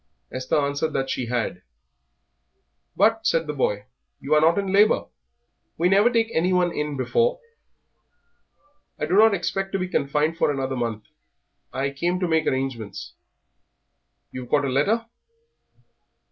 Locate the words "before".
6.97-7.39